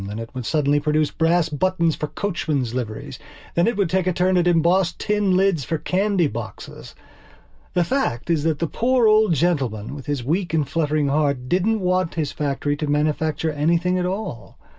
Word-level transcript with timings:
Then 0.03 0.17
it 0.17 0.33
would 0.33 0.47
suddenly 0.47 0.79
produce 0.79 1.11
brass 1.11 1.49
buttons 1.49 1.95
for 1.95 2.07
coachmen's 2.07 2.73
liveries. 2.73 3.19
Then 3.53 3.67
it 3.67 3.77
would 3.77 3.87
take 3.87 4.07
a 4.07 4.13
turn 4.13 4.35
at 4.35 4.47
embossed 4.47 4.97
tin 4.97 5.37
lids 5.37 5.63
for 5.63 5.77
candy 5.77 6.25
boxes. 6.25 6.95
The 7.75 7.83
fact 7.83 8.31
is 8.31 8.41
that 8.43 8.57
the 8.57 8.65
poor 8.65 9.05
old 9.05 9.35
gentleman, 9.35 9.93
with 9.93 10.07
his 10.07 10.23
weak 10.23 10.55
and 10.55 10.67
fluttering 10.67 11.09
heart, 11.09 11.47
didn't 11.47 11.81
want 11.81 12.15
his 12.15 12.31
factory 12.31 12.75
to 12.77 12.87
manufacture 12.87 13.51
anything 13.51 13.99
at 13.99 14.07
all. 14.07 14.57